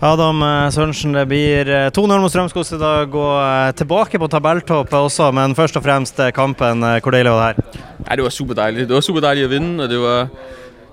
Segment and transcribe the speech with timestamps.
[0.00, 4.28] Adam eh, Sørensen, det blir eh, 2-0 mot Strømskog i dag og eh, tilbake på
[4.32, 6.80] tabelltoppet også, men først og fremst kampen.
[6.80, 7.82] Hvor deilig var det her?
[8.08, 8.88] Ja, det var super dejligt.
[8.88, 10.28] Det var super dejligt at vinde, og det var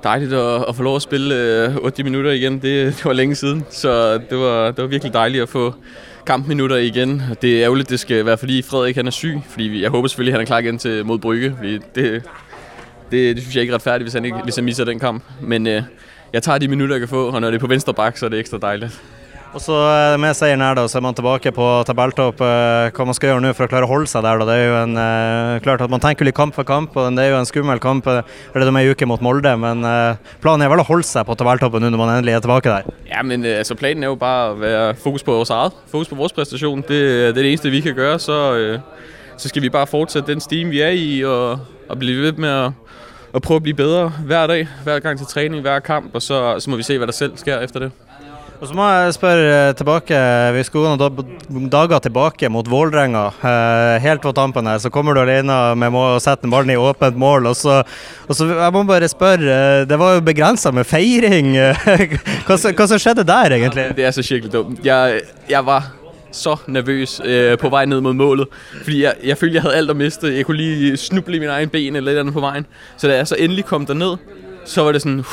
[0.03, 2.53] dejligt at, at få lov at spille øh, 80 minutter igen.
[2.53, 5.73] Det, det var længe siden, så det var, det var virkelig dejligt at få
[6.25, 7.23] kampminutter igen.
[7.41, 10.33] Det er ærgerligt, det skal være, fordi Frederik han er syg, fordi jeg håber selvfølgelig,
[10.33, 13.71] at han er klar igen til mod Brygge, fordi det, det, det synes jeg ikke
[13.71, 15.23] er retfærdigt, hvis han, ikke, hvis han misser den kamp.
[15.41, 15.83] Men øh,
[16.33, 18.25] jeg tager de minutter, jeg kan få, og når det er på venstre bak, så
[18.25, 18.99] er det ekstra dejligt.
[19.55, 22.41] Og så eh, Med seieren her da, så er man tilbake på tabelltopp.
[22.43, 24.41] Eh, Hva man skal gjøre nå for å klare å holde seg der?
[24.41, 24.47] da?
[24.49, 27.23] Det er jo en, eh, klart at Man tenker litt kamp for kamp, og det
[27.23, 28.05] er jo en skummel kamp.
[28.05, 31.25] Det er om ei uke mot Molde, men eh, planen er vel å holde seg
[31.25, 32.91] på tabelltoppen nå når man endelig er tilbake der?
[33.07, 35.79] Ja, men øh, altså planen er jo bare at være fokus på vores eget.
[35.95, 36.81] Fokus på vores præstation.
[36.83, 38.19] Det, det er det eneste, vi kan gøre.
[38.19, 38.79] Så, øh,
[39.37, 41.59] så skal vi bare fortsætte den stime, vi er i, og,
[41.89, 42.71] og blive ved med at,
[43.33, 46.59] at prøve at blive bedre hver dag, hver gang til træning, hver kamp, og så,
[46.59, 47.91] så må vi se, hvad der selv sker efter det.
[48.57, 50.17] Og så må jeg spørre eh, tilbake.
[50.55, 53.27] Vi skal gå noen dager tilbake mot Vålerenga.
[53.45, 57.19] Eh, Helt på tampen her så kommer du alene med å sette ballen i åpent
[57.21, 57.51] mål.
[57.51, 57.83] Og så,
[58.25, 61.53] og så jeg må bare spørre, eh, det var jo begrensa med feiring.
[62.47, 63.91] Hva, hva som skjedde der, egentlig?
[63.97, 64.81] Det er så virkelig dumt.
[64.85, 65.91] Jeg, jeg var
[66.31, 68.47] så nervøs øh, på vej ned mod målet,
[68.83, 70.35] fordi jeg, jeg følte, jeg havde alt at miste.
[70.35, 72.65] Jeg kunne lige snuble i min egen ben eller et andet på vejen.
[72.97, 74.17] Så da jeg så endelig kom derned,
[74.65, 75.23] så var det sådan...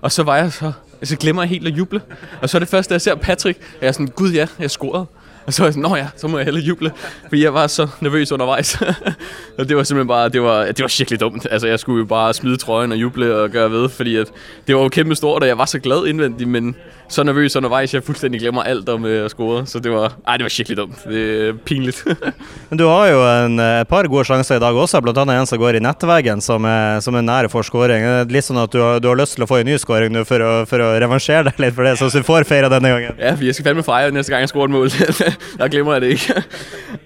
[0.00, 0.72] Og så var jeg så...
[1.02, 2.00] Så glemmer jeg helt at juble.
[2.42, 4.70] Og så er det første, jeg ser Patrick, at jeg er sådan, gud ja, jeg
[4.70, 5.06] scorede.
[5.48, 6.92] Og så var jeg sådan, nå ja, så må jeg hellere juble.
[7.28, 8.80] Fordi jeg var så nervøs undervejs.
[9.58, 11.46] og det var simpelthen bare, det var, det var virkelig dumt.
[11.50, 14.26] Altså jeg skulle jo bare smide trøjen og juble og gøre ved, fordi at
[14.66, 16.76] det var jo kæmpe stort, og jeg var så glad indvendigt, men
[17.08, 19.66] så nervøs undervejs, jeg fuldstændig glemmer alt om øh, at score.
[19.66, 21.04] Så det var, ej, det var virkelig dumt.
[21.04, 22.04] Det er pinligt.
[22.70, 25.22] Men du har jo en, eh, et par gode sjanser i dag også, bl.a.
[25.40, 28.04] en som går i nettveggen, som er, som er nære for skåring.
[28.04, 29.78] Det er Litt sånn at du har, du har lyst til å få en ny
[29.80, 32.68] skåring nå for å, for å revansjere deg litt for det, så du får feire
[32.72, 33.16] denne gangen.
[33.16, 34.92] Ja, fordi jeg skal fandme fejre næste gang, jeg scorer et mål.
[35.60, 36.42] Der glemmer jeg det ikke.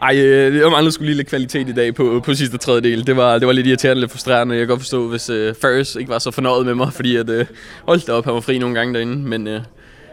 [0.02, 3.06] Ej, øh, jeg manglede skulle lige lidt kvalitet i dag på, på sidste tredjedel.
[3.06, 4.54] Det var, det var lidt irriterende, lidt frustrerende.
[4.54, 7.30] Jeg kan godt forstå, hvis øh, Ferris ikke var så fornøjet med mig, fordi at,
[7.30, 7.46] øh,
[7.86, 9.16] holdt op, han var fri nogle gange derinde.
[9.28, 9.60] Men øh,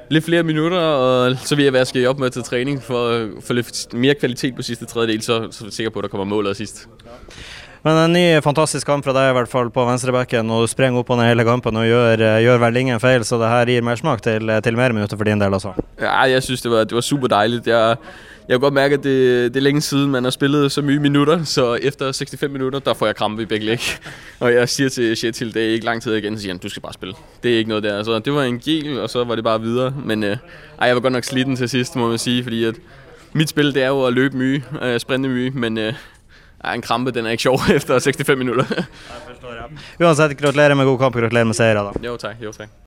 [0.09, 3.29] lidt flere minutter, og så vil jeg være skal op med til træning for at
[3.43, 6.09] få lidt mere kvalitet på sidste tredjedel, så, så er jeg sikker på, at der
[6.09, 6.87] kommer mål sidst.
[7.83, 10.49] Men en ny fantastisk kamp fra deg, i hvert fall på venstrebacken.
[10.51, 13.23] Og du sprenger opp og ned hele kampen og gjør, eh, gjør vel ingen feil,
[13.23, 15.71] så det her gir mersmak til, eh, til mer minutter for din del, altså.
[15.99, 17.67] Ja, jeg syns det var, det var superdeilig.
[17.67, 17.95] Jeg,
[18.49, 20.99] jeg kan godt mærke, at det, det er længe siden, man har spillet så mye
[20.99, 23.81] minutter, så efter 65 minutter, der får jeg krampe i begge læg.
[24.39, 26.69] Og jeg siger til Shetil, det er ikke lang tid igen, så siger han, du
[26.69, 27.15] skal bare spille.
[27.43, 28.03] Det er ikke noget der.
[28.03, 29.93] Så det var en gel, og så var det bare videre.
[30.05, 30.37] Men øh,
[30.81, 32.75] ej, jeg var godt nok sliten til sidst, må man sige, fordi at
[33.33, 35.93] mit spil, det er jo at løbe mye, øh, sprinte mye, men øh,
[36.63, 38.85] ej, en krampe, den er ikke sjov efter 65 minutter.
[39.99, 41.79] Uansett, gratulerer med god kamp, gratulerer med seier.
[41.79, 42.07] da.
[42.07, 42.35] jo, tak.
[42.43, 42.69] Jo, tak.